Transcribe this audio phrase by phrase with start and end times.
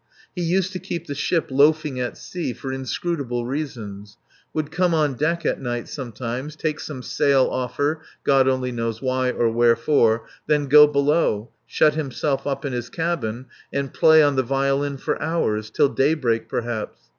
[0.35, 4.17] He used to keep the ship loafing at sea for inscrutable reasons.
[4.51, 8.99] Would come on deck at night sometimes, take some sail off her, God only knows
[8.99, 14.37] why or wherefore, then go below, shut himself up in his cabin, and play on
[14.37, 16.97] the violin for hours till daybreak perhaps.